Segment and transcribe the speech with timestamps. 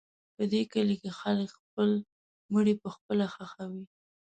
[0.35, 1.89] په دې کلي کې خلک خپل
[2.53, 3.85] مړي پخپله ښخوي.